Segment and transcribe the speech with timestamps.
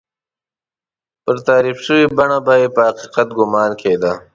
[1.23, 4.13] پر تحریف شوې بڼه به یې د حقیقت ګومان کېده.